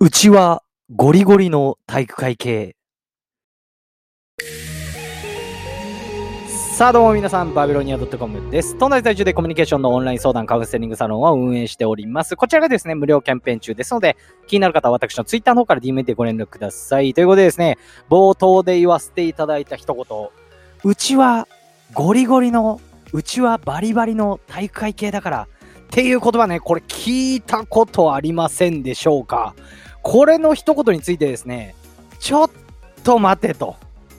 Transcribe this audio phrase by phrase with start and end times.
[0.00, 2.74] うちはゴリゴリの体育会系。
[6.48, 8.76] さあどうも皆さん、バビロニア .com です。
[8.76, 12.34] 都内在住でコミュニケーションのオンライン相談カウンセリングサロンを運営しております。
[12.34, 14.16] こちらがですね、無料キャンペーン中ですので、
[14.48, 17.14] 気になる方は私のツイッターの方から DM でご連絡ください。
[17.14, 17.78] ということでですね、
[18.10, 20.04] 冒頭で言わせていただいた一言、
[20.82, 21.46] うちは
[21.92, 22.80] ゴリゴリの、
[23.12, 25.48] うちはバリバリの体育会系だから、
[25.84, 29.54] っていう言葉ね、これ聞いたことありませんでしょうか？
[30.02, 31.74] これの一言についてですね、
[32.18, 32.50] ちょっ
[33.04, 33.76] と待てと。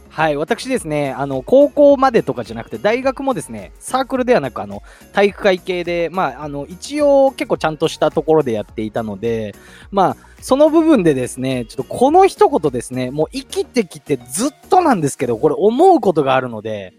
[0.09, 9.53] はい、私ですね、あの、高校までとかじゃなくて、大学もですね、サークルではなく、あの、体育会系で、まあ、あの、一応結構ちゃんとしたところでやっていたので、
[9.91, 16.93] まあ、その部分でですね、ちょっとこの一言ですね、もう生きてきてずっとなんですけど、これ思うことがあるので、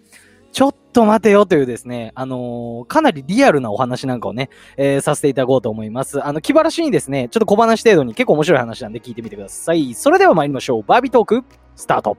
[0.57, 4.49] ちょっと待てよというですね、あのーかなりリアルなお話なんかをね、
[4.79, 6.25] えーさせていただこうと思います。
[6.25, 9.93] あの、気晴らしにですね、ちょっと小話程度に結構面白い話なんで聞いてみてください。
[9.93, 10.83] それでは参りましょう。
[10.83, 12.17] バービートーク、スタート。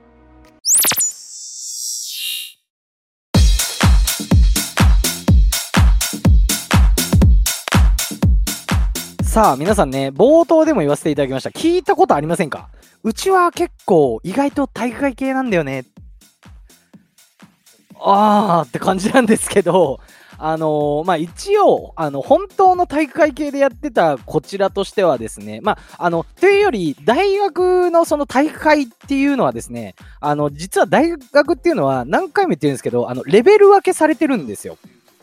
[9.23, 11.49] さあ、皆さんね、冒頭でも言わせていただきました。
[11.49, 12.69] 聞いたことありませんか？
[13.01, 15.85] うちは結構意外と体育会系なんだよね。
[18.01, 19.99] あーって感じなんですけど、
[20.39, 34.77] あのーまあ、一応、あの、本当の体育会系でやってたこちらとしてはですね、まあ、あの、というより、大学のその体育会っていうのはですね、あの、実は大学っていうのは何回も言ってるんですけど、あの、レベル分けされてるんですよ。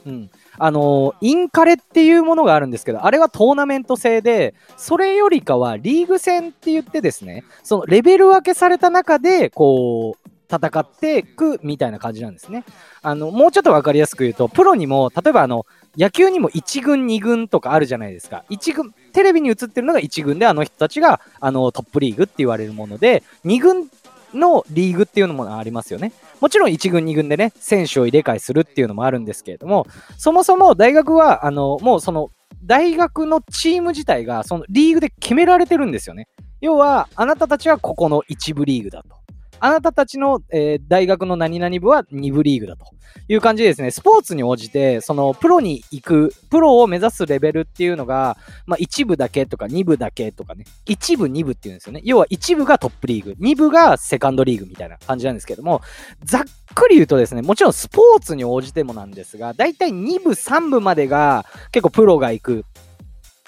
[0.06, 0.30] うん。
[0.56, 12.64] あのインカレっていうものがあるんですけど、あれはトーナメント制で、それよりかはリーグ戦って言ってですね、そのレベル分けされた中で、こう、戦っていくみたいな感じなんですね。
[13.03, 18.45] あの、もうちょっとわかりやすく言うと、プロにも、例えばあの、野球にも1軍、2軍とかあるじゃないですか。
[18.51, 23.89] 1軍、テレビに映ってるのが1軍で、あの人たちが、あの、トップリーグって言われるもので、2軍
[24.34, 26.12] のリーグっていうのもありますよね。
[26.41, 29.86] もちろん1軍、2軍でね、選手を入れ替えするっていうのもあるんですけれども、
[30.19, 32.30] そもそも大学は、あの、もうその、
[32.64, 36.29] 大学のチーム自体が、そのリーグで決められてるんですよね。
[36.61, 39.23] 要は、あなたたちはここの1部リーグだと。
[39.64, 42.85] あなたたちの、えー大学の何々部は2部リーグだと
[43.29, 48.36] いう感じですね、スポーツに応じて、そのプロに行く、プロを目指すレベルっていうのが、
[48.67, 52.02] まあ1部だけとか2部だけとかね、1部2部っていうんですよね。
[52.05, 55.81] 要は1部がトップリーグ、2部がセカンドリーグみたいな感じなんですけども、
[56.25, 56.42] ざっ
[56.75, 62.64] くり言うとですね、もちろんスポーツに応じてもなんですが、だいたい2部3部までが結構プロが行く。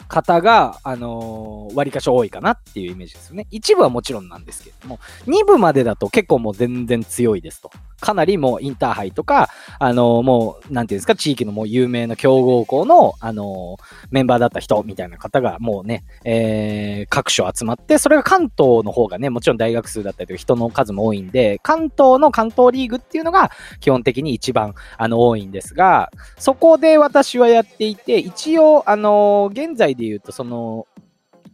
[0.09, 3.47] 方が、あのー割かし多いかなっていうイメージですよね。
[3.51, 7.71] 一部はもちろんなんですけれども、二部までだと結構もう全然強いですと。
[8.01, 13.79] かなりもうインターハイとか、あのもう、なんていうんですか、地域のもう有名な強豪校の、あの
[14.11, 23.51] メンバーだった人みたいな方がもうね、えー各所集まって、それが関東の方がね、もちろん大学数だったりとか人の数も多いんで、関東の関東リーグっていうのが
[23.81, 30.87] 基本的に一番、あの、多いんですが、そこで私はやっていて、一応、あの現在で言うと、その、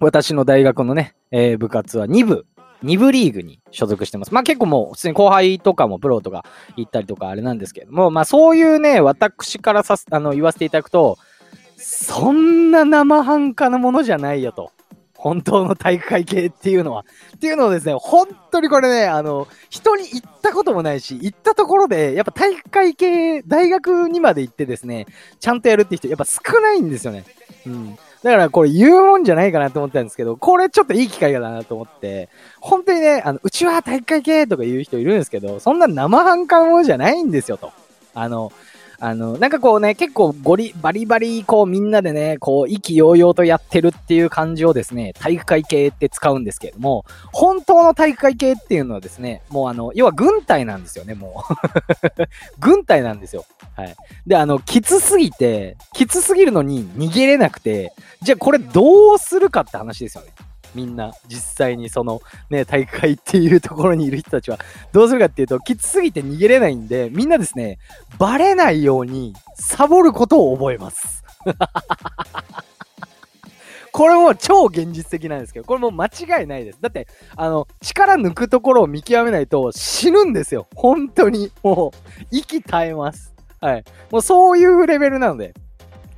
[0.00, 2.46] 私の大学のね、えー部活は2部、
[2.84, 4.34] 2部リーグに所属してます。
[4.34, 6.44] まあ結構もう普通に後輩とかもプロとか
[6.76, 11.18] 行ったりとかあれなんですけども、まあそういうね、私からさ、あの、言わせていただくと、
[11.76, 14.72] そんな生半可なものじゃないよと。
[15.22, 17.04] 本当の体育会系っていうのは。
[17.36, 25.06] っていうのをですね、本当にこれね、あの、人に言ったこともないし、行ったところで、やっぱ体育会系、大学にまで行ってですね、
[25.38, 27.24] ちゃんとやるって人、やっぱ少ないんですよね。
[27.66, 27.98] うん。
[28.22, 32.28] だからこれ言うもんじゃないかなと思ったんですけど、これちょっといい機会だなと思って、
[32.60, 37.72] 本当にね、あの、うちは体育会系とか言う人いるんですけど、そんな生半可なもじゃないんですよと。
[38.14, 38.52] あの、
[39.04, 52.22] あの、なんかこうね、結構ゴリ、バリバリ、こうみんなでね、こう意気揚々とやってるっていう感じをですね、体育会系って使うんですけれども、本当の体育会系っていうのはですね、もうあの、要は軍隊なんですよね、もう。
[52.60, 53.44] 軍隊なんですよ。
[53.74, 53.96] はい。
[54.24, 57.92] で、あの、きつすぎて、きつすぎるのに逃げれなくて、
[58.22, 60.30] じゃあこれどうするかって話ですよね。
[60.74, 62.20] みんな、実際にその、
[62.50, 64.58] ね、大会っていうところにいる人たちは、
[64.92, 67.78] どうするかっていうと、きつすぎて逃げれないんで、みんなですね、
[68.18, 71.22] バレないように、サボることを覚えます。
[73.92, 76.78] これも超現実的なんですけど、これも間違いないです。
[76.80, 77.06] だって、
[77.36, 80.66] あの、力抜くところを見極めないと死ぬんですよ。
[80.74, 81.52] 本当に。
[81.62, 81.98] もう、
[82.30, 83.34] 息絶えます。
[83.60, 83.84] はい。
[84.10, 85.52] もうそういうレベルなので。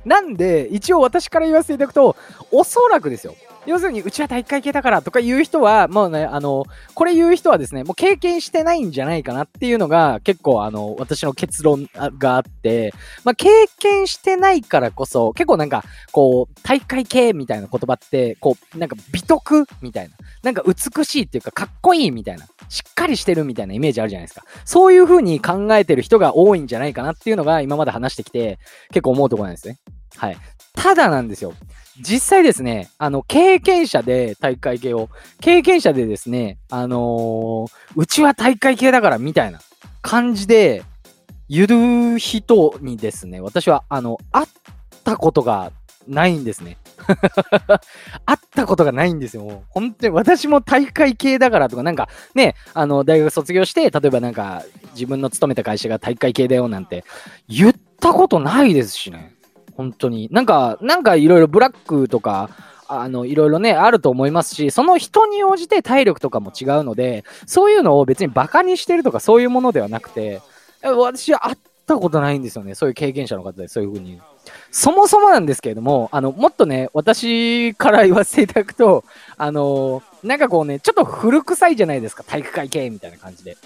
[0.05, 2.15] なんで、一応私から言わせていただくと、
[2.51, 3.35] おそらくですよ。
[3.65, 20.15] 要するに、うちは体育会系だからとか言う人は、もうね、あの、これ言う人はですね、もう経験してないんじゃないかなっていうのが、結構、あの、私の結論があって、まあ、経験してないからこそ、結構なんか、こう、体育会系みたいな言葉って、こう、なんか美徳みたいな。
[20.43, 22.45] なんか美しいっていうか、かっこいいみたいな。
[22.69, 24.45] しっかりしてるみたいなイメージあるじゃないですか。
[24.63, 28.59] そういう風に考えてる人が多いんじゃないかなっていうのが、今まで話してきて、
[28.89, 29.77] 結構思うところなんですね。
[30.17, 30.37] はい。
[30.73, 31.53] ただなんですよ。
[31.99, 35.09] 実際ですね、あの、経験者で大会系を、
[35.39, 39.59] 経験者でですね、あのー、うちは大会系だからみたいな
[40.01, 40.83] 感じで
[41.47, 44.47] 言う人にですね、私は、あの、会っ
[45.03, 45.71] たことが
[46.07, 46.77] ないんですね。
[48.25, 49.63] 会ったことがないんですよ。
[49.69, 54.63] 本当に私も大会系だからとか、なんかね、あの、大学卒業して、例えばなんか
[54.93, 57.03] 自分の勤めた会社が大会系だよなんて
[57.47, 59.34] 言ったことないですしね。
[59.75, 60.29] 本当に。
[60.31, 62.49] なんか、なんかいろいろブラックとか、
[62.87, 70.41] あの、いろいろね、あると思いますし、その人に応じて体力とかも違うので、そういうのを別にバカにしてるとかそういうものではなくて、
[70.81, 71.57] 私は会っ
[71.87, 72.75] たことないんですよね。
[72.75, 74.21] そういう経験者の方で、そういうふうに。
[74.69, 79.03] そもそもなんですけれども、あの、もっとね、私から言わせていただくと、
[79.37, 83.57] あの、なんかこうね、ちょっと古臭いじゃないですか、体育会系みたいな感じで。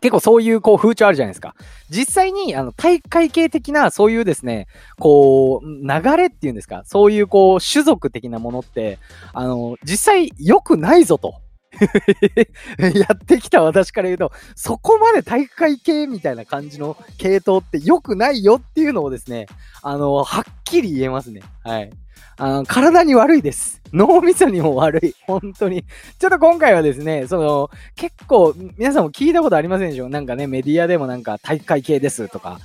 [0.00, 1.54] 結構そういうこう風潮あるじゃないですか。
[1.88, 4.66] 実際にあの大会系的なそういうですね、
[4.98, 8.98] こう流れっていうんですか、そういうこう種族的なものって、
[9.32, 11.34] あの、実際良くないぞと。
[12.78, 19.46] やってきた私から言うと、そこまで体育会系みたいな感じの系統って良くないよっていうのをですね、
[19.82, 20.44] あの、はっ
[20.74, 21.42] きり言えますね。
[21.62, 21.90] はい。
[22.36, 23.80] あの体に悪いです。
[23.92, 25.14] 脳みそにも悪い。
[25.26, 25.84] 本当に。
[26.18, 32.58] ちょっと今回はですね、その、結構、皆さんも聞いたことありませんでしょなんかね、メディアでもなんか体育会系ですとか、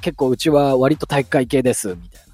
[0.00, 2.26] 結構うちは割と体育会系です、みたいな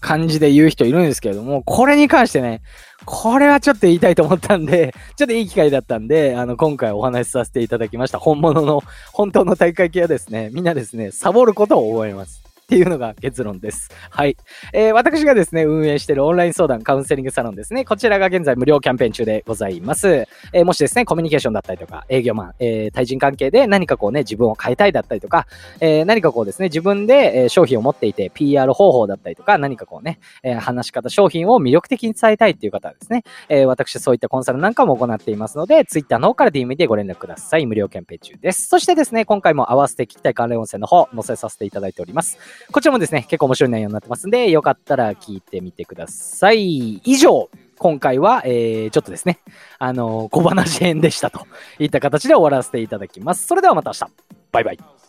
[0.00, 2.62] 感じで言う人いるんですけれども、これに関してね、
[3.04, 8.18] これはちょっと言いたいと思ったんで、ちょっといい機会だったんで、あの、今回お話しさせていただきました。
[8.18, 8.82] 本物の、
[9.12, 12.49] 本当の大会系はですね、みんなですね、サボることを覚えます。
[12.70, 13.90] っていうのが結論です。
[14.10, 14.36] はい。
[14.72, 17.84] えー、私がですね、運営しているオンライン相談カウンセリングサロンですね。
[17.84, 20.28] こちらが現在無料キャンペーン中でございます。
[20.52, 25.48] えー、もしですね、コミュニケーションだったりとか、営業マン、えー、対人関係で何かこうね、自分を変えたいだったりとか、
[25.80, 37.66] えー、何かこうですね、自分で、商品を持っていて、PR 方法だったりとか、何かこうね、え、話し方、商品を魅力的に伝えたいっていう方はですね、え、私そういったコンサルなんかも行っていますので、Twitter の方から DM でご連絡ください。
[37.66, 38.68] 無料キャンペーン中です。
[38.68, 42.38] そしてですね、今回も合わせて聞きたい関連音声の方、載せさせていただいております。
[42.72, 46.96] こちらもですね、結構面白い内容になってますんで、よかったら聞いてみてください。
[46.98, 49.40] 以上、今回は、えー、ちょっとですね、
[49.78, 51.46] あのー、小話編でしたと
[51.78, 53.46] いった形で終わらせていただきます。
[53.46, 54.12] それではまた明日。
[54.52, 54.99] バイバイ。